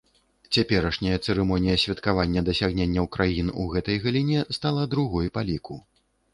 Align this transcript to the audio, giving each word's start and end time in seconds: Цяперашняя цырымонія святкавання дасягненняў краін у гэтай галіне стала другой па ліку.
Цяперашняя 0.55 1.17
цырымонія 1.25 1.75
святкавання 1.83 2.43
дасягненняў 2.49 3.05
краін 3.19 3.55
у 3.65 3.69
гэтай 3.77 4.03
галіне 4.09 4.39
стала 4.59 4.91
другой 4.97 5.35
па 5.39 5.49
ліку. 5.55 5.83